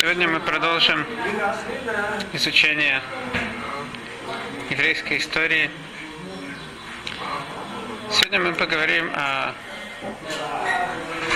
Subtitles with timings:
[0.00, 1.06] Сегодня мы продолжим
[2.32, 3.00] изучение
[4.68, 5.70] еврейской истории.
[8.10, 9.54] Сегодня мы поговорим о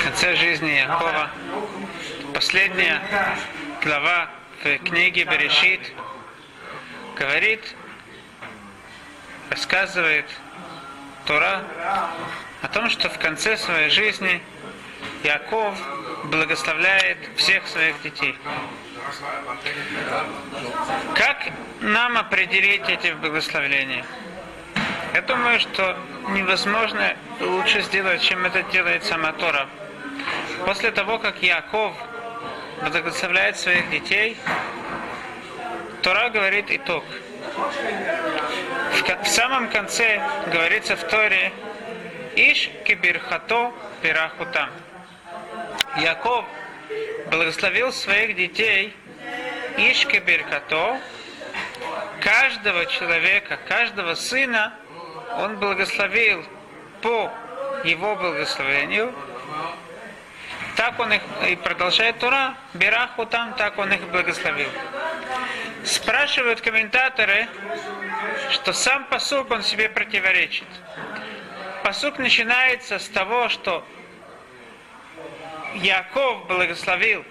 [0.02, 1.30] конце жизни Якова.
[2.34, 3.00] Последняя
[3.80, 4.28] глава
[4.64, 5.92] в книге Берешит
[7.14, 7.62] говорит,
[9.50, 10.26] рассказывает
[11.26, 11.62] Тора
[12.62, 14.42] о том, что в конце своей жизни
[15.22, 15.78] Яков
[16.24, 18.36] благословляет всех своих детей.
[21.14, 21.50] Как
[21.80, 24.04] нам определить эти благословления?
[25.14, 25.96] Я думаю, что
[26.30, 29.68] невозможно лучше сделать, чем это делает сама Тора.
[30.66, 31.94] После того, как Яков
[32.82, 34.36] благословляет своих детей,
[36.02, 37.04] Тора говорит итог.
[38.92, 40.20] В, в самом конце
[40.52, 41.52] говорится в Торе
[42.36, 44.70] Иш кибирхато пирахутам.
[46.00, 46.44] Яков
[47.30, 48.94] благословил своих детей
[49.76, 51.00] Ишке Беркато,
[52.20, 54.74] каждого человека, каждого сына,
[55.38, 56.44] он благословил
[57.02, 57.30] по
[57.84, 59.14] его благословению.
[60.76, 64.68] Так он их и продолжает Тура, Бераху там, так он их благословил.
[65.84, 67.48] Спрашивают комментаторы,
[68.50, 70.66] что сам посук он себе противоречит.
[71.82, 73.84] Посук начинается с того, что
[75.82, 77.24] Яков благословил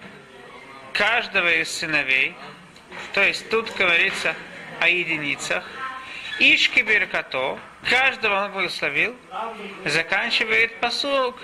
[0.94, 2.36] каждого из сыновей,
[3.14, 4.36] то есть тут говорится
[4.80, 5.64] о единицах,
[6.40, 9.16] Ишки Беркато, каждого он благословил,
[9.86, 11.36] заканчивает посук,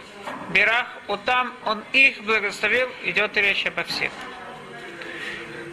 [0.52, 4.12] Берах Утам, он их благословил, идет речь обо всех.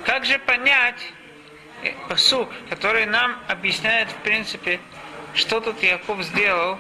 [0.07, 1.13] Как же понять
[2.09, 4.81] посук, который нам объясняет, в принципе,
[5.35, 6.79] что тут Яков сделал,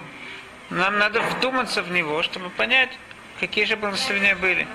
[0.71, 2.91] нам надо вдуматься в него, чтобы понять,
[3.41, 4.69] какие же благословения были.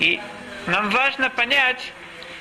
[0.00, 0.20] И
[0.66, 1.92] нам важно понять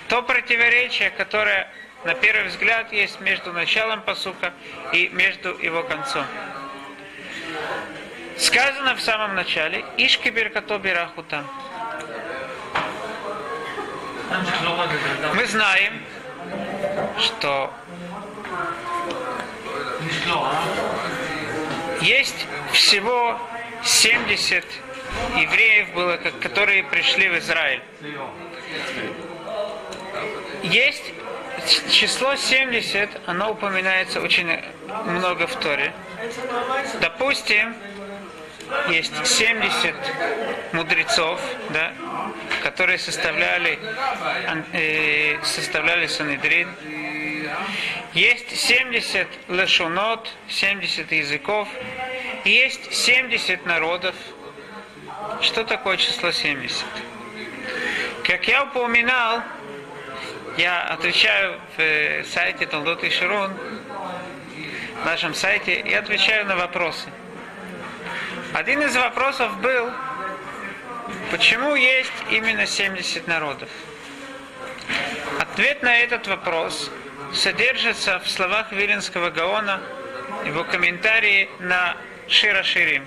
[0.10, 1.68] то противоречие, которое
[2.04, 4.54] на первый взгляд есть между началом посука
[4.92, 6.26] и между его концом.
[8.38, 11.46] Сказано в самом начале, Ишки Беркато Бирахута.
[15.36, 16.02] Мы знаем,
[17.18, 17.74] что
[22.02, 23.40] есть всего
[23.84, 24.66] 70
[25.38, 27.82] евреев было, которые пришли в Израиль.
[30.64, 31.14] Есть
[31.90, 34.48] число 70, оно упоминается очень
[35.06, 35.94] много в Торе.
[37.02, 37.76] Допустим,
[38.90, 39.94] есть 70
[40.74, 41.40] мудрецов,
[41.70, 41.94] да,
[42.64, 43.78] которые составляли,
[44.74, 46.70] э, составляли Санедрин.
[48.14, 51.68] Есть 70 лешунот, 70 языков.
[52.44, 54.16] Есть 70 народов,
[55.42, 56.86] что такое число 70?
[58.24, 59.42] Как я упоминал,
[60.58, 63.54] я отвечаю в э, сайте Талдот и Широн,
[65.02, 67.10] в нашем сайте, и отвечаю на вопросы.
[68.54, 69.92] Один из вопросов был,
[71.30, 73.70] почему есть именно 70 народов?
[75.40, 76.90] Ответ на этот вопрос
[77.34, 79.82] содержится в словах Виленского Гаона,
[80.46, 81.98] его комментарии на
[82.28, 83.06] Шира Ширим.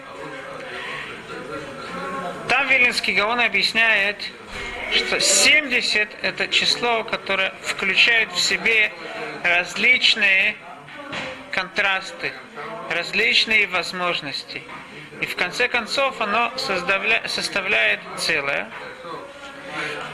[2.59, 4.17] Там Вилинский Гаон объясняет,
[4.91, 8.91] что 70 это число, которое включает в себе
[9.45, 10.57] различные
[11.53, 12.33] контрасты,
[12.91, 14.65] различные возможности.
[15.21, 18.69] И в конце концов оно составляет целое.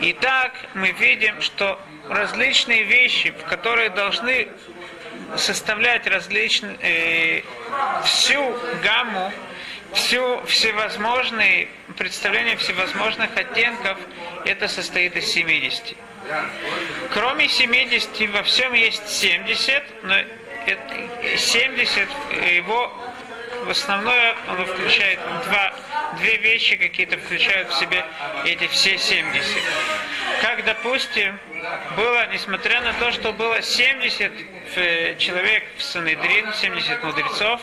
[0.02, 1.80] И так мы видим, что
[2.10, 4.48] различные вещи, которые должны
[5.38, 7.42] составлять различные, э,
[8.04, 9.32] всю гамму
[9.94, 13.98] всю, всевозможные представления всевозможных оттенков,
[14.44, 15.96] это состоит из 70.
[17.12, 20.16] Кроме 70 во всем есть 70, но
[21.36, 22.08] 70
[22.56, 22.92] его
[23.64, 25.74] в основное оно включает два,
[26.18, 28.04] две вещи какие-то включают в себе
[28.44, 29.62] эти все 70.
[30.42, 31.38] Как, допустим,
[31.96, 34.32] было, несмотря на то, что было 70
[34.76, 37.60] э, человек в Санедрин, 70 мудрецов,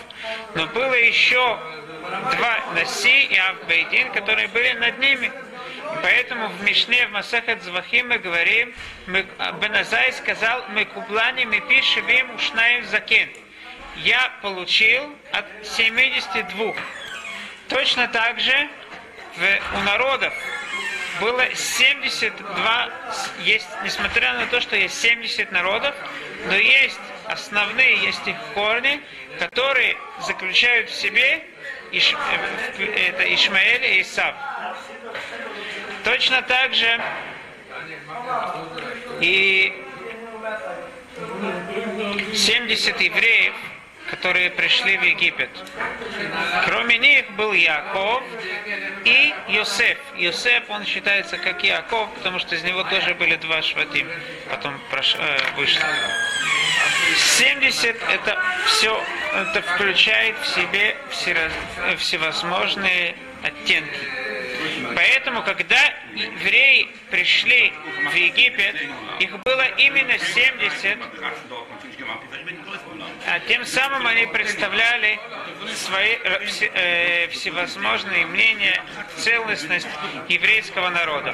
[0.56, 1.60] но было еще
[2.12, 5.32] два Наси и Авбейдин, которые были над ними.
[6.02, 8.74] Поэтому в Мишне, в Масахат Звахим мы говорим,
[9.08, 9.26] мы,
[9.62, 13.30] Беназай сказал, мы кублани, мы пишем им ушнаем закен.
[13.98, 16.74] Я получил от 72.
[17.68, 18.70] Точно так же
[19.38, 20.34] в, у народов
[21.20, 22.90] было 72,
[23.44, 25.94] есть, несмотря на то, что есть 70 народов,
[26.48, 29.02] но есть основные, есть их корни,
[29.40, 31.44] которые заключают в себе
[31.92, 32.16] Иш,
[32.78, 34.36] это Ишмаэль и Исав.
[36.04, 37.02] Точно так же
[39.20, 39.74] и
[42.34, 43.54] 70 евреев,
[44.10, 45.50] которые пришли в Египет.
[46.66, 48.24] Кроме них был Яков
[49.06, 49.98] и Йосеф.
[50.16, 54.10] Йосеф, он считается как Яков, потому что из него тоже были два шватим,
[54.50, 55.16] потом прош...
[55.18, 55.86] э, вышло.
[57.38, 59.04] 70 это все,
[59.34, 60.96] это включает в себе
[61.98, 64.00] всевозможные оттенки.
[64.96, 65.80] Поэтому, когда
[66.14, 67.74] евреи пришли
[68.12, 68.76] в Египет,
[69.20, 70.98] их было именно 70,
[73.28, 75.20] а тем самым они представляли
[75.76, 78.84] свои э, всевозможные мнения,
[79.18, 79.88] целостность
[80.28, 81.34] еврейского народа.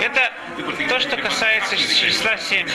[0.00, 0.32] Это
[0.88, 2.74] то, что касается числа 70.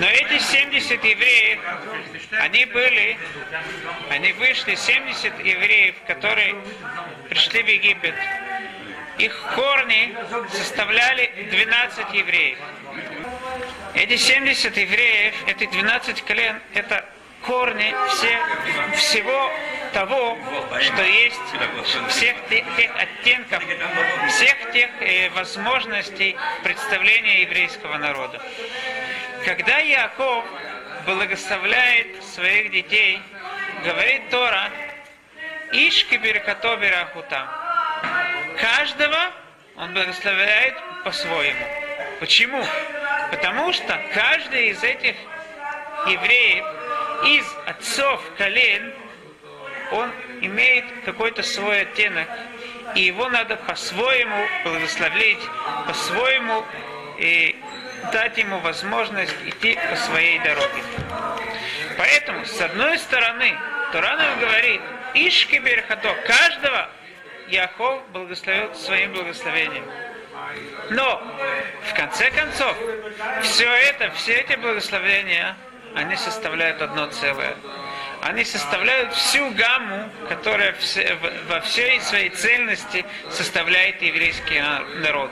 [0.00, 1.60] Но эти 70 евреев,
[2.40, 3.16] они были,
[4.10, 6.56] они вышли, 70 евреев, которые
[7.28, 8.14] пришли в Египет.
[9.18, 10.14] Их корни
[10.52, 12.58] составляли 12 евреев.
[13.94, 17.04] Эти 70 евреев, эти 12 колен, это
[17.42, 18.38] корни все,
[18.96, 19.50] всего
[19.92, 20.38] того,
[20.80, 21.40] что есть,
[22.08, 22.64] всех тех,
[22.96, 23.62] оттенков,
[24.28, 28.40] всех тех э, возможностей представления еврейского народа.
[29.44, 30.44] Когда Яков
[31.06, 33.20] благословляет своих детей,
[33.84, 34.70] говорит Тора,
[35.72, 37.48] Ишки беркато.
[38.60, 39.18] Каждого
[39.76, 40.74] он благословляет
[41.04, 41.66] по-своему.
[42.20, 42.64] Почему?
[43.30, 45.14] Потому что каждый из этих
[46.06, 46.64] евреев,
[47.26, 48.92] из отцов колен,
[49.92, 52.28] он имеет какой-то свой оттенок,
[52.94, 55.40] и его надо по-своему благословить,
[55.86, 56.64] по-своему
[57.18, 57.56] и
[58.12, 60.82] дать ему возможность идти по своей дороге.
[61.96, 63.56] Поэтому, с одной стороны,
[63.92, 64.80] Туранов говорит,
[65.14, 66.88] Ишки Берхато, каждого
[67.48, 69.84] Яхов благословил своим благословением.
[70.90, 71.22] Но,
[71.90, 72.76] в конце концов,
[73.42, 75.56] все это, все эти благословения,
[75.94, 77.56] они составляют одно целое.
[78.22, 80.74] Они составляют всю гамму, которая
[81.48, 84.60] во всей своей цельности составляет еврейский
[85.00, 85.30] народ.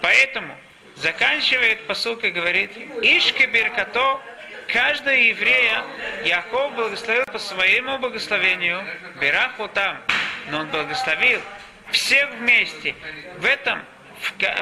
[0.00, 0.56] Поэтому
[0.96, 2.70] заканчивает посылка и говорит,
[3.02, 4.20] Ишки Беркато,
[4.68, 5.84] каждого еврея
[6.24, 8.82] Яков благословил по своему благословению,
[9.20, 9.98] Бераху там,
[10.50, 11.40] но он благословил
[11.90, 12.94] всех вместе.
[13.38, 13.84] В этом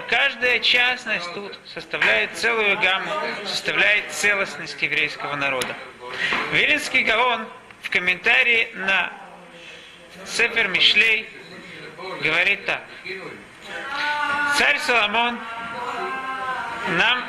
[0.09, 3.12] каждая частность тут составляет целую гамму,
[3.47, 5.76] составляет целостность еврейского народа.
[6.53, 7.47] Вилинский Гаон
[7.82, 9.12] в комментарии на
[10.26, 11.29] Сефер Мишлей
[12.23, 12.82] говорит так.
[14.56, 15.38] Царь Соломон
[16.91, 17.25] нам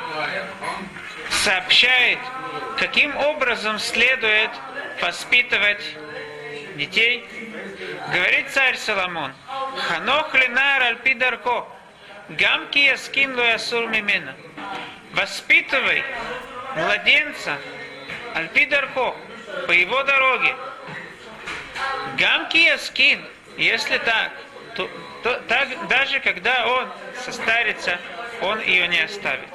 [1.30, 2.18] сообщает,
[2.78, 4.50] каким образом следует
[5.00, 5.82] воспитывать
[6.76, 7.24] детей.
[8.12, 9.32] Говорит царь Соломон,
[9.88, 11.66] Ханох линар альпи дарко,
[12.28, 14.34] гамки яскин ясур мимена.
[15.12, 16.04] Воспитывай
[16.76, 17.58] младенца
[18.34, 19.14] альпи дарко,
[19.66, 20.54] по его дороге.
[22.18, 23.24] Гамки яскин,
[23.56, 24.32] если так,
[24.74, 24.90] то,
[25.22, 26.88] то так, даже когда он
[27.24, 27.98] состарится,
[28.40, 29.48] он ее не оставит.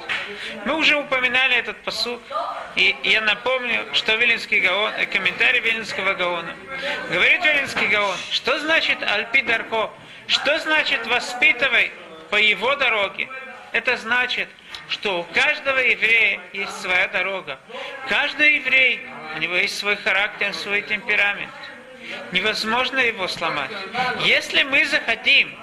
[0.64, 2.20] Мы уже упоминали этот посуд,
[2.76, 6.54] и я напомню, что Вилинский Гаон, э, комментарий Вилинского Гаона.
[7.10, 9.90] Говорит Вилинский Гаон, что значит Альпи Дарко?
[10.26, 11.92] Что значит воспитывай
[12.30, 13.28] по его дороге?
[13.72, 14.48] Это значит,
[14.90, 17.58] что у каждого еврея есть своя дорога.
[18.08, 19.00] Каждый еврей,
[19.36, 21.52] у него есть свой характер, свой темперамент.
[22.32, 23.70] Невозможно его сломать.
[24.24, 25.54] Если мы захотим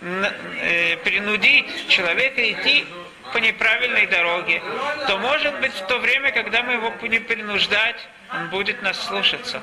[0.00, 2.84] э, принудить человека идти
[3.32, 4.62] по неправильной дороге,
[5.06, 9.62] то может быть в то время, когда мы его не принуждать, он будет нас слушаться.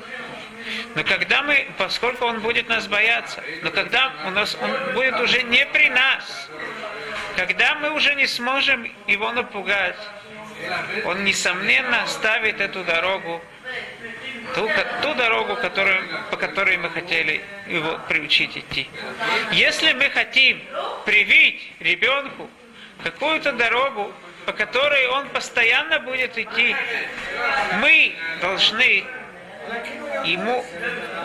[0.94, 5.42] Но когда мы, поскольку он будет нас бояться, но когда у нас он будет уже
[5.42, 6.48] не при нас,
[7.36, 9.96] когда мы уже не сможем его напугать,
[11.04, 13.42] он несомненно оставит эту дорогу,
[14.54, 14.68] ту,
[15.02, 18.88] ту дорогу, которую, по которой мы хотели его приучить идти.
[19.52, 20.62] Если мы хотим
[21.04, 22.48] привить ребенку
[23.04, 24.12] какую-то дорогу,
[24.46, 26.74] по которой он постоянно будет идти,
[27.80, 29.04] мы должны
[30.24, 30.64] ему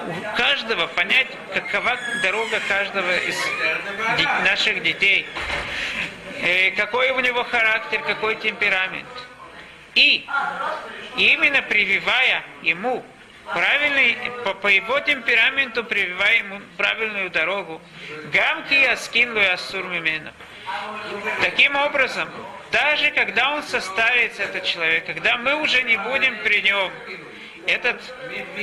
[0.08, 3.38] у каждого понять, какова дорога каждого из
[4.44, 5.26] наших детей,
[6.76, 9.08] какой у него характер, какой темперамент.
[9.96, 10.26] И
[11.18, 13.04] именно прививая ему
[13.54, 17.82] правильный, по, по его темпераменту прививая ему правильную дорогу,
[18.32, 20.32] гамки яскин асур мимена.
[21.42, 22.30] Таким образом,
[22.72, 26.92] даже когда он состарится, этот человек, когда мы уже не будем при нем,
[27.68, 28.02] этот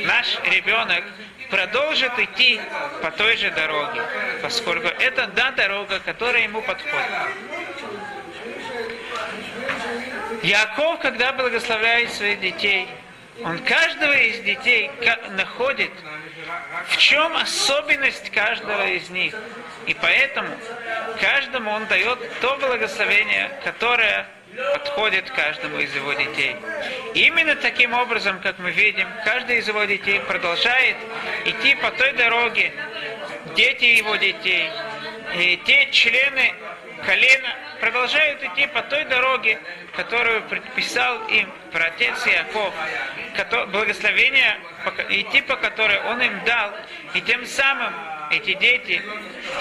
[0.07, 1.05] наш ребенок
[1.51, 2.61] продолжит идти
[3.03, 4.03] по той же дороге,
[4.43, 7.11] поскольку это та дорога, которая ему подходит.
[10.43, 12.89] Яков, когда благословляет своих детей,
[13.45, 14.91] он каждого из детей
[15.31, 15.93] находит,
[16.89, 19.35] в чем особенность каждого из них.
[19.87, 20.49] И поэтому
[21.21, 24.27] каждому он дает то благословение, которое
[24.57, 26.57] подходит каждому из его детей.
[27.15, 30.97] Именно таким образом, как мы видим, каждый из его детей продолжает
[31.45, 32.73] идти по той дороге,
[33.55, 34.71] дети его детей,
[35.37, 36.55] и те члены
[37.05, 39.61] колена продолжают идти по той дороге,
[39.95, 42.75] которую предписал им протец Иаков,
[43.71, 44.59] благословение,
[45.11, 46.73] идти по которой он им дал,
[47.15, 47.93] и тем самым
[48.31, 49.03] эти дети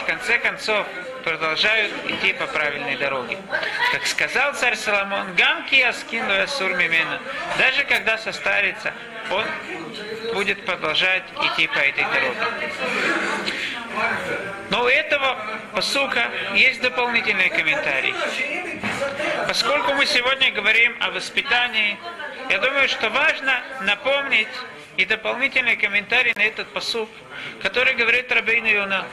[0.02, 0.86] в конце концов
[1.28, 3.38] продолжают идти по правильной дороге.
[3.92, 7.20] Как сказал царь Соломон, «Гамки аскину ясур мимена».
[7.58, 8.94] Даже когда состарится,
[9.30, 9.44] он
[10.34, 12.72] будет продолжать идти по этой дороге.
[14.70, 15.38] Но у этого
[15.76, 18.16] посука есть дополнительные комментарии.
[19.50, 21.98] Поскольку мы сегодня говорим о воспитании,
[22.50, 24.48] я думаю, что важно напомнить
[24.98, 27.10] и дополнительный комментарий на этот посук,
[27.62, 29.06] который говорит Рабейну Юна.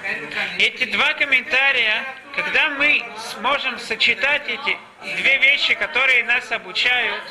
[0.58, 4.78] Эти два комментария, когда мы сможем сочетать эти
[5.16, 7.22] две вещи, которые нас обучают,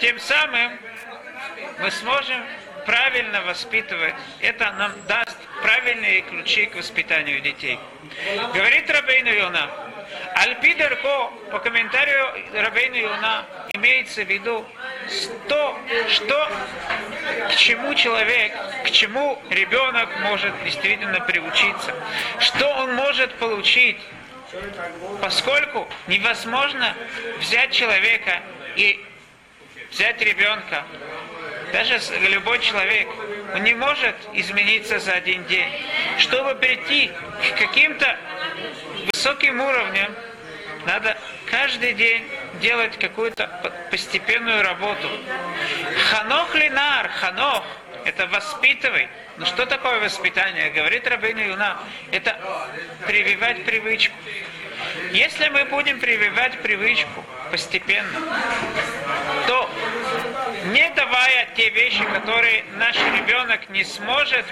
[0.00, 0.78] тем самым
[1.78, 2.42] мы сможем
[2.86, 4.14] правильно воспитывать.
[4.40, 7.78] Это нам даст правильные ключи к воспитанию детей.
[8.52, 9.70] Говорит Рабейну Юна,
[10.36, 14.66] Альпидерко, по комментарию Рабейну Юна, имеется в виду
[15.48, 15.78] то,
[16.08, 16.52] что,
[17.48, 18.52] к чему человек,
[18.84, 21.94] к чему ребенок может действительно приучиться,
[22.38, 23.96] что он может получить,
[25.22, 26.94] поскольку невозможно
[27.38, 28.42] взять человека
[28.76, 29.02] и
[29.90, 30.84] взять ребенка
[31.72, 33.08] даже любой человек,
[33.54, 35.70] он не может измениться за один день.
[36.18, 37.10] Чтобы прийти
[37.54, 38.16] к каким-то
[39.12, 40.14] высоким уровням,
[40.86, 41.16] надо
[41.50, 42.24] каждый день
[42.60, 45.08] делать какую-то постепенную работу.
[46.10, 47.64] Ханох линар, ханох,
[48.04, 49.08] это воспитывай.
[49.36, 50.70] Ну, что такое воспитание?
[50.70, 51.78] Говорит Рабин Юна,
[52.12, 52.38] это
[53.06, 54.14] прививать привычку.
[55.12, 58.20] Если мы будем прививать привычку постепенно,
[59.46, 59.70] то
[60.66, 64.44] не давая те вещи, которые наш ребенок не сможет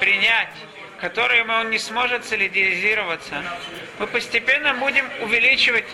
[0.00, 0.48] принять,
[1.00, 3.42] которыми он не сможет солидаризироваться,
[3.98, 5.84] мы постепенно будем увеличивать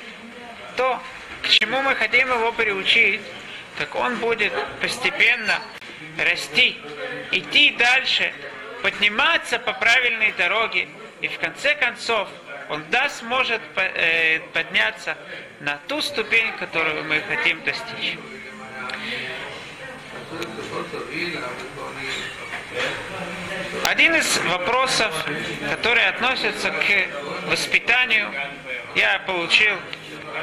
[0.77, 1.01] то,
[1.43, 3.21] к чему мы хотим его приучить,
[3.79, 5.61] так он будет постепенно
[6.19, 6.79] расти,
[7.31, 8.33] идти дальше,
[8.83, 10.89] подниматься по правильной дороге,
[11.21, 12.29] и в конце концов
[12.69, 15.17] он да сможет э, подняться
[15.61, 18.17] на ту ступень, которую мы хотим достичь.
[23.91, 25.13] Один из вопросов,
[25.69, 28.31] который относится к воспитанию,
[28.95, 29.75] я получил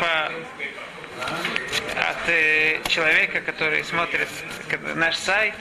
[0.01, 0.25] по,
[2.09, 4.27] от э, человека, который смотрит
[4.95, 5.53] наш сайт.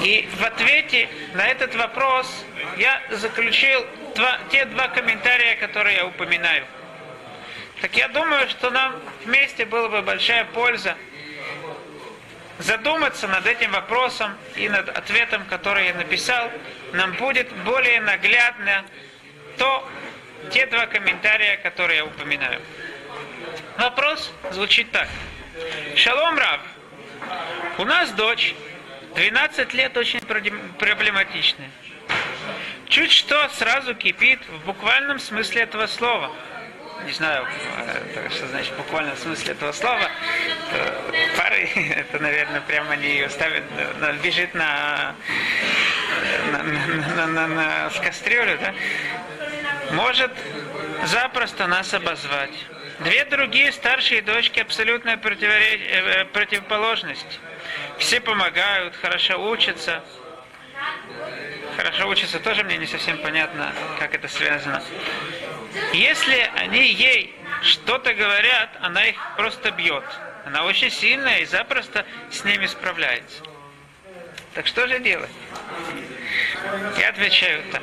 [0.00, 2.46] И в ответе на этот вопрос
[2.78, 6.64] я заключил два, те два комментария, которые я упоминаю.
[7.82, 10.96] Так я думаю, что нам вместе было бы большая польза
[12.58, 16.50] задуматься над этим вопросом и над ответом, который я написал,
[16.92, 18.84] нам будет более наглядно
[19.56, 19.88] то,
[20.52, 22.60] те два комментария, которые я упоминаю.
[23.78, 25.08] Вопрос звучит так.
[25.96, 26.60] Шалом, Рав.
[27.78, 28.54] У нас дочь,
[29.14, 31.70] 12 лет, очень проблематичная.
[32.88, 36.32] Чуть что сразу кипит в буквальном смысле этого слова–
[37.04, 37.46] не знаю,
[38.14, 40.10] э, что значит буквально в смысле этого слова,
[41.36, 43.64] пары, это, наверное, прямо не ее ставят,
[44.22, 45.14] бежит на,
[46.52, 48.74] на, на, на, на, в кастрюлю, да?
[49.92, 50.32] может
[51.04, 52.52] запросто нас обозвать.
[53.00, 57.40] Две другие старшие дочки абсолютная э, противоположность.
[57.98, 60.02] Все помогают, хорошо учатся.
[61.76, 64.82] Хорошо учатся, тоже мне не совсем понятно, как это связано.
[65.92, 70.04] Если они ей что-то говорят, она их просто бьет.
[70.46, 73.42] Она очень сильная и запросто с ними справляется.
[74.54, 75.30] Так что же делать?
[76.98, 77.82] Я отвечаю так.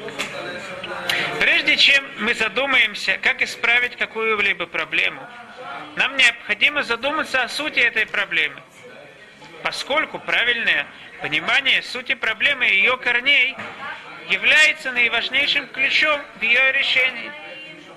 [1.39, 5.21] Прежде чем мы задумаемся, как исправить какую-либо проблему,
[5.95, 8.61] нам необходимо задуматься о сути этой проблемы.
[9.63, 10.87] Поскольку правильное
[11.21, 13.55] понимание сути проблемы и ее корней
[14.29, 17.31] является наиважнейшим ключом в ее решении–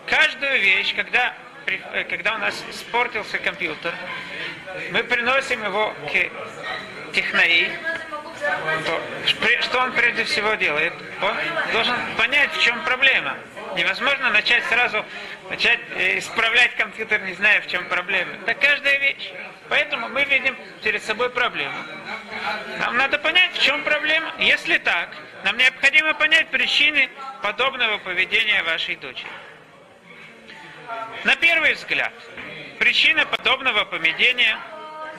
[0.09, 1.35] каждую вещь, когда,
[1.67, 3.95] э, когда у нас испортился компьютер,
[4.91, 7.71] мы приносим его к технаи,
[8.85, 10.93] то что он прежде всего делает?
[11.21, 11.37] Он
[11.73, 13.37] должен понять, в чем проблема.
[13.77, 15.05] Невозможно начать сразу
[15.50, 18.33] начать э, исправлять компьютер, не зная, в чем проблема.
[18.43, 19.33] Это каждая вещь.
[19.69, 21.75] Поэтому мы видим перед собой проблему.
[22.79, 24.33] Нам надо понять, в чем проблема.
[24.38, 25.11] Если так,
[25.45, 27.09] нам необходимо понять причины
[27.43, 29.29] подобного поведения вашей дочери.
[31.25, 32.12] На первый взгляд,
[32.78, 34.59] причина подобного поведения–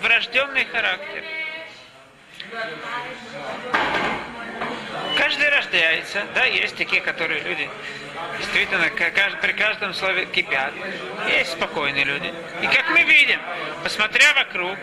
[0.01, 1.23] врожденный характер.
[5.17, 7.69] Каждый рождается, да, есть такие, которые люди
[8.37, 8.89] действительно
[9.41, 10.73] при каждом слове кипят.
[11.27, 12.33] Есть спокойные люди.
[12.61, 13.39] И как мы видим,
[13.83, 14.77] посмотря вокруг,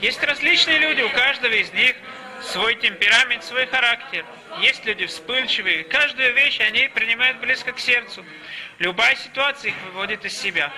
[0.00, 1.96] есть различные люди, у каждого из них
[2.42, 4.24] свой темперамент, свой характер.
[4.60, 8.24] Есть люди вспыльчивые, каждую вещь они принимают близко к сердцу.
[8.78, 10.72] Любая ситуация их выводит из себя.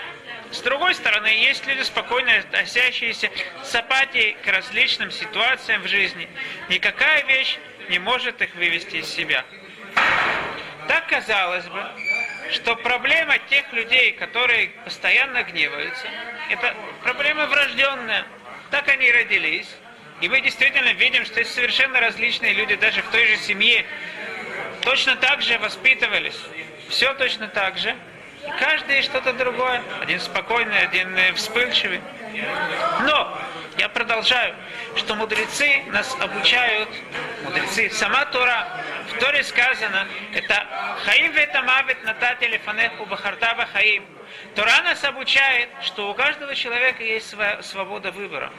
[0.50, 3.31] С другой стороны, есть люди спокойно относящиеся
[3.62, 6.29] с апатией к различным ситуациям в жизни.
[6.69, 9.45] Никакая вещь не может их вывести из себя.
[10.88, 11.85] Так казалось бы,
[12.52, 16.09] что проблема тех людей, которые постоянно гневаются,
[16.49, 18.26] это проблема врожденная.
[18.71, 19.69] Так они родились.
[20.21, 23.85] И мы действительно видим, что есть совершенно различные люди даже в той же семье.
[24.83, 26.39] Точно так же воспитывались.
[26.89, 27.97] Все точно так же.
[28.47, 29.83] И каждый что-то другое.
[30.00, 32.00] Один спокойный, один э, вспыльчивый.
[33.03, 33.39] Но
[33.79, 34.55] я продолжаю,
[34.97, 36.89] что мудрецы нас обучают,
[37.45, 38.67] мудрецы, сама Тора,
[39.09, 40.67] в Торе сказано, это
[41.05, 44.05] хаим ветамавит натати лифанеху бахартаба хаим.
[44.55, 48.53] Тора нас обучает, что у каждого человека есть своя свобода выбора.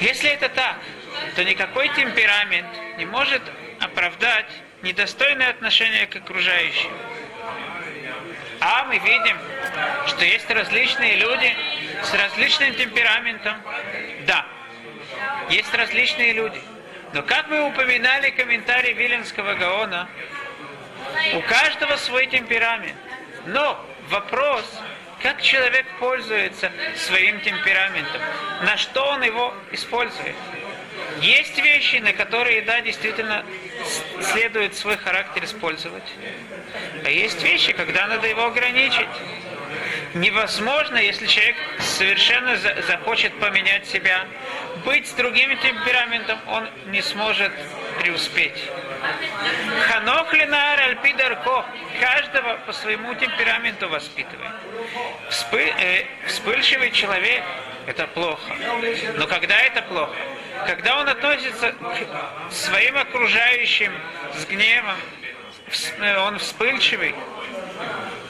[0.00, 0.76] Если это так,
[1.34, 3.42] то никакой темперамент не может
[3.80, 4.46] оправдать
[4.82, 6.90] недостойное отношение к окружающим.
[8.60, 9.38] А мы видим,
[10.06, 11.54] что есть различные люди
[12.02, 13.56] с различным темпераментом.
[14.26, 14.46] Да,
[15.50, 16.60] есть различные люди.
[17.12, 20.08] Но как мы упоминали комментарий Виленского Гаона,
[21.34, 22.96] у каждого свой темперамент.
[23.46, 24.64] Но вопрос,
[25.22, 28.20] как человек пользуется своим темпераментом,
[28.62, 30.34] на что он его использует.
[31.20, 33.44] Есть вещи, на которые, да, действительно
[34.20, 36.04] следует свой характер использовать.
[37.04, 39.08] А есть вещи, когда надо его ограничить.
[40.14, 44.26] Невозможно, если человек совершенно захочет поменять себя,
[44.84, 47.52] быть с другим темпераментом, он не сможет
[48.00, 48.62] преуспеть.
[49.88, 51.64] Ханох линар альпидарко.
[52.00, 54.52] Каждого по своему темпераменту воспитывает.
[55.30, 57.42] Вспы, э, вспыльчивый человек–
[57.86, 58.54] это плохо.
[59.16, 60.14] Но когда это плохо?
[60.66, 63.92] Когда он относится к своим окружающим
[64.34, 64.96] с гневом,
[65.98, 67.14] э, он вспыльчивый.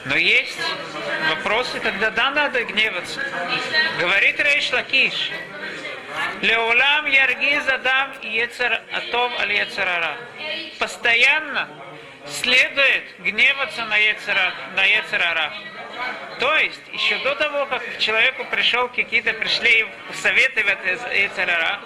[0.05, 0.59] Но есть
[1.29, 3.21] вопросы, когда да, надо гневаться.
[3.99, 5.31] Говорит Рейш Лакиш,
[6.41, 10.17] Леулам ярги задам ецер атов аль ецерара.
[10.79, 11.69] Постоянно
[12.25, 15.53] следует гневаться на, ецера, на ецерара.
[16.39, 21.79] То есть, еще до того, как к человеку пришел какие-то, пришли советы это ецерара,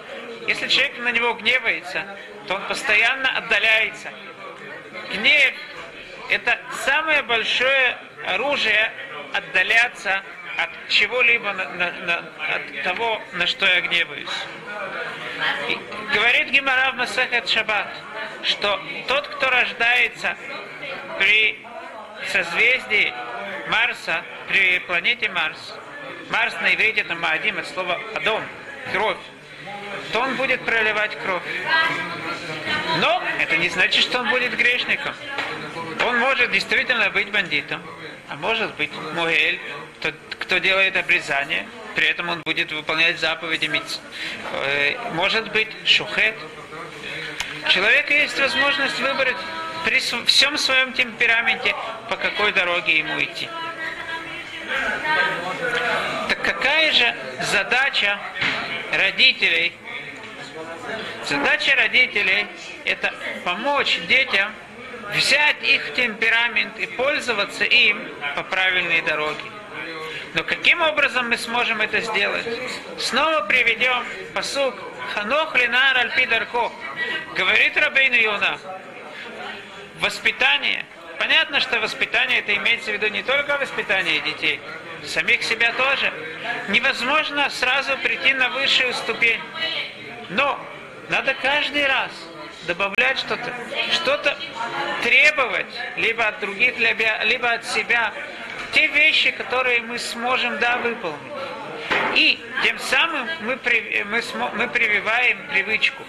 [0.47, 4.10] если человек на него гневается, то он постоянно отдаляется.
[5.13, 5.54] Гнев–
[6.30, 8.91] это самое большое оружие
[9.34, 10.23] отдаляться
[10.62, 14.30] от чего-либо, на, на, на, от того, на что я гневаюсь.
[15.69, 15.78] И
[16.13, 17.88] говорит Гимара в Шаббат,
[18.43, 20.38] что тот, кто рождается
[21.17, 21.60] при
[22.32, 23.12] созвездии
[23.69, 25.74] Марса, при планете Марс,
[26.30, 28.43] Марс на иврите это Маадим, это слово Адом,
[28.91, 29.17] кровь,
[30.13, 31.43] то он будет проливать кровь.
[33.00, 35.15] Но это не значит, что он будет грешником.
[36.06, 37.82] Он может действительно быть бандитом,
[38.30, 39.60] а может быть Муэль,
[40.52, 43.72] кто, делает обрезание, при этом он будет выполнять заповеди.
[44.52, 46.36] Э, может быть Шухет.
[47.66, 49.38] У человека есть возможность выбрать
[49.86, 51.74] при всем своем темпераменте,
[52.10, 53.48] по какой дороге ему идти.
[56.28, 57.16] Так какая же
[57.50, 58.20] задача
[58.92, 59.72] родителей
[61.30, 62.46] Задача родителей–
[62.84, 63.14] это
[63.46, 64.52] помочь детям
[65.14, 68.02] взять их темперамент и пользоваться им
[68.36, 69.61] по правильной дороге.
[70.34, 72.46] Но каким образом мы сможем это сделать?
[72.98, 74.76] Снова приведем посук
[75.13, 76.72] Ханох Линар Альпидарко.
[77.36, 78.58] Говорит Рабейну Юна.
[80.00, 80.86] Воспитание.
[81.20, 84.60] Понятно, что воспитание это имеется в виду не только воспитание детей,
[85.06, 86.12] самих себя тоже.
[86.70, 89.39] Невозможно сразу прийти на высшую ступень.
[90.30, 90.60] Но
[91.10, 92.12] надо каждый раз
[92.65, 93.54] добавлять что-то,
[93.91, 94.38] что-то
[95.04, 95.67] требовать,
[95.98, 98.13] либо от других, либо, либо от себя,
[98.71, 101.34] те вещи, которые мы сможем, да, выполнить.
[102.15, 103.60] И тем самым мы,
[104.05, 104.21] мы,
[104.53, 106.03] мы прививаем привычку.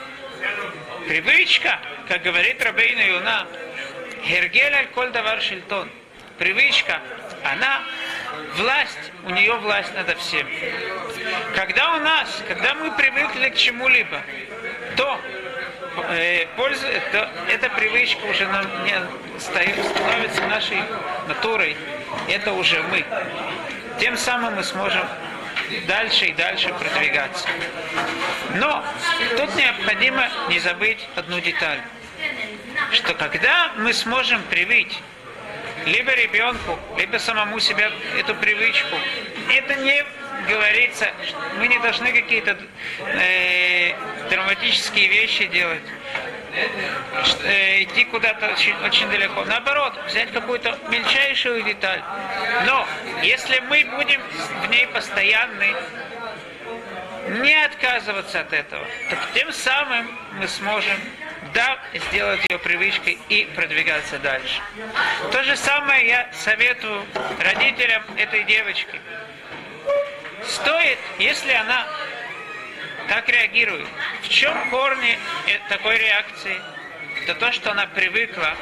[1.06, 3.46] Привычка, как говорит Рабейна Юна,
[4.26, 5.88] Гергель аль давар шельтон.
[6.38, 7.00] Привычка,
[7.44, 7.82] она
[8.56, 10.46] власть, у нее власть над всем.
[11.54, 14.22] Когда у нас, когда мы привыкли к чему-либо,
[14.96, 15.20] то
[16.10, 18.94] э, пользу, то эта привычка уже нам не
[19.38, 20.78] становится нашей
[21.28, 21.76] натурой.
[22.28, 23.04] Это уже мы.
[23.98, 25.04] Тем самым мы сможем
[25.86, 27.48] дальше и дальше продвигаться.
[28.54, 28.84] Но
[29.36, 31.80] тут необходимо не забыть одну деталь,
[32.92, 34.98] что когда мы сможем привить
[35.86, 38.96] либо ребенку, либо самому себя эту привычку,
[39.50, 40.04] это не
[40.48, 41.10] говорится,
[41.58, 42.56] мы не должны какие-то
[43.06, 43.94] э,
[44.30, 45.82] драматические вещи делать,
[47.44, 49.44] э, идти куда-то очень, очень далеко.
[49.44, 52.02] Наоборот, взять какую-то мельчайшую деталь.
[52.66, 52.86] Но
[53.22, 54.20] если мы будем
[54.62, 55.74] в ней постоянны,
[57.28, 60.98] не отказываться от этого, то тем самым мы сможем
[61.54, 64.60] да, сделать ее привычкой и продвигаться дальше.
[65.30, 67.04] То же самое я советую
[67.40, 69.00] родителям этой девочки.
[70.52, 71.86] Стоит, если она
[73.08, 73.86] так реагирует.
[74.22, 75.18] В чем корни
[75.70, 76.60] такой реакции?
[77.22, 78.54] Это то, что она привыкла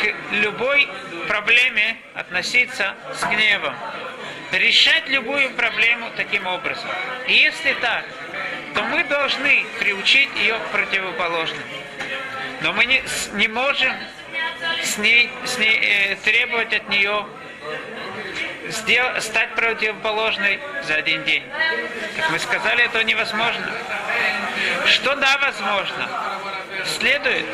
[0.00, 0.88] к любой
[1.28, 3.76] проблеме относиться с гневом.
[4.50, 6.90] Решать любую проблему таким образом.
[7.28, 8.04] И если так,
[8.74, 11.62] то мы должны приучить ее к противоположным.
[12.60, 13.92] Но мы не, не можем
[14.82, 17.24] с ней, с ней э, требовать от нее
[18.68, 21.42] сделать, стать противоположной за один день.
[22.16, 23.70] Как мы сказали, это невозможно.
[24.86, 26.08] Что да, возможно?
[26.98, 27.46] Следует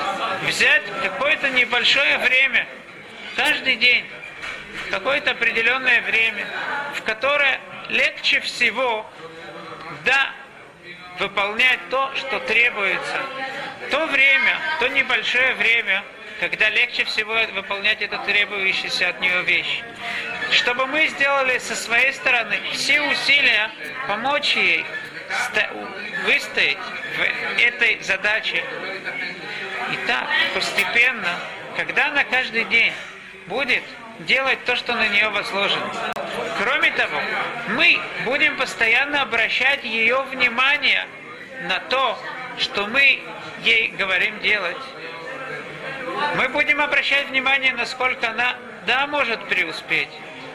[0.46, 2.66] взять какое-то небольшое время,
[3.36, 4.04] каждый день,
[4.90, 6.46] какое-то определенное время,
[6.94, 9.08] в которое легче всего
[10.04, 10.32] да
[11.18, 13.20] выполнять то, что требуется.
[13.90, 16.02] То время, то небольшое время,
[16.40, 19.82] когда легче всего выполнять эту требующуюся от нее вещь.
[20.52, 23.70] Чтобы мы сделали со своей стороны все усилия
[24.08, 24.84] помочь ей
[26.26, 26.78] выстоять
[27.16, 28.64] в этой задаче.
[29.92, 31.38] И так, постепенно,
[31.76, 32.92] когда она каждый день
[33.46, 33.82] будет
[34.20, 35.90] делать то, что на нее возложено.
[36.58, 37.20] Кроме того,
[37.68, 41.06] мы будем постоянно обращать ее внимание
[41.62, 42.18] на то,
[42.58, 43.20] что мы
[43.62, 44.76] ей говорим делать.
[46.36, 50.10] Мы будем обращать внимание, насколько она, да, может преуспеть.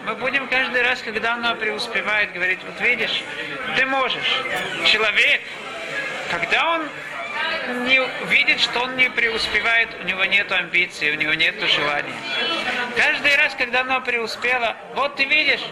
[0.06, 3.24] Мы будем каждый раз, когда она преуспевает, говорить, вот видишь,
[3.76, 4.40] ты можешь.
[4.86, 5.42] Человек,
[6.30, 6.88] когда он
[7.88, 12.14] не видит, что он не преуспевает, у него нет амбиций, у него нет желания.
[12.96, 15.64] Каждый раз, когда она преуспела, вот ты видишь,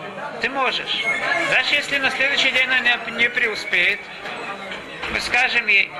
[0.42, 1.04] ты можешь.
[1.52, 4.00] Даже если на следующий день она не преуспеет,
[5.12, 5.92] мы скажем ей,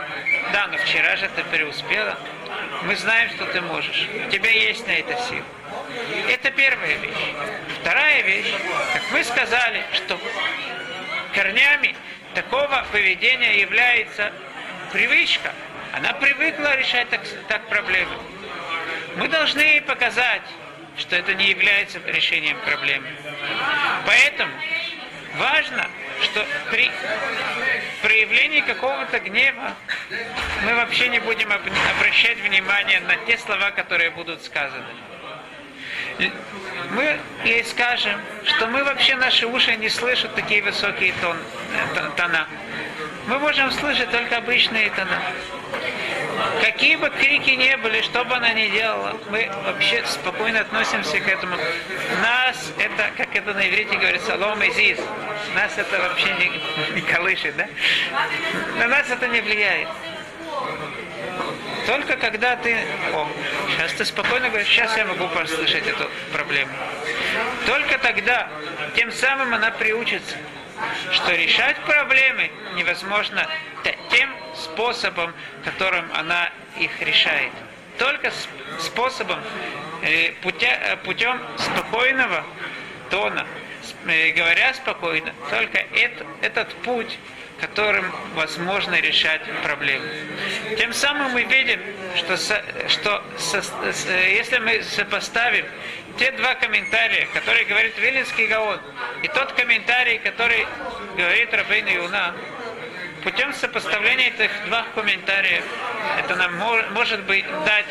[0.52, 2.18] да, но вчера же ты преуспела,
[2.84, 4.10] мы знаем, что ты можешь.
[4.28, 5.46] У тебя есть на это сила.
[6.30, 7.34] Это первая вещь.
[7.84, 8.50] Вторая вещь,
[8.94, 10.18] как мы сказали, что
[11.36, 11.94] корнями
[12.34, 14.32] такого поведения является
[14.94, 15.52] привычка.
[15.92, 17.20] Она привыкла решать так,
[17.50, 18.16] так проблемы.
[19.18, 20.44] Мы должны ей показать,
[20.98, 23.10] что это не является решением проблемы.
[24.06, 24.54] Поэтому
[25.36, 25.86] важно,
[26.22, 26.90] что при
[28.02, 29.76] проявлении какого-то гнева
[30.64, 34.86] мы вообще не будем обращать внимание на те слова, которые будут сказаны.
[36.96, 41.38] Мы ей скажем, что мы вообще наши уши не слышат такие высокие тон,
[41.96, 42.48] э, тона.
[43.28, 45.20] Мы можем слышать только обычные тона.
[46.62, 51.28] Какие бы крики не были, что бы она ни делала, мы вообще спокойно относимся к
[51.28, 51.56] этому.
[52.22, 54.98] Нас это, как это на иврите говорится, лом и.
[55.56, 57.68] Нас это вообще не, не колышет, да?
[58.78, 59.88] На нас это не влияет.
[61.86, 62.78] Только когда ты...
[63.14, 63.28] О,
[63.70, 66.72] сейчас ты спокойно говоришь, сейчас я могу послышать эту проблему.
[67.66, 68.50] Только тогда,
[68.96, 70.36] тем самым она приучится,
[71.12, 73.48] что решать проблемы невозможно
[74.10, 77.52] тем способом, которым она их решает.
[77.98, 78.32] Только
[78.80, 79.40] способом,
[80.02, 82.44] э, путя, э, путем спокойного
[83.10, 83.46] тона,
[84.08, 87.20] э, говоря спокойно, только это, этот путь
[87.60, 90.06] которым возможно решать проблемы.
[90.78, 91.80] Тем самым мы видим,
[92.16, 95.66] что, со, что со, с, если мы сопоставим
[96.18, 98.80] те два комментария, которые говорит Вилинский Гаон,
[99.24, 100.68] и тот комментарий, который
[101.18, 102.36] говорит Рабейна Юна,
[103.24, 105.64] путем сопоставления этих двух комментариев,
[106.20, 106.56] это нам
[106.94, 107.86] может быть дать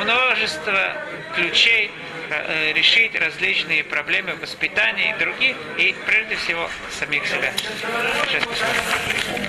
[0.00, 0.92] множество
[1.34, 1.90] ключей
[2.28, 7.52] Э, э, решить различные проблемы воспитания и других, и прежде всего самих себя.
[7.56, 9.45] Сейчас посмотрим.